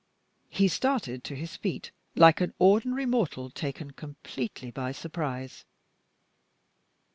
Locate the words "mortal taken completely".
3.05-4.71